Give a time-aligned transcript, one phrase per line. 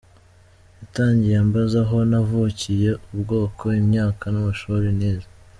[0.79, 5.29] Yatangiye ambaza aho navukiye, ubwoko, imyaka n’amashuri nize.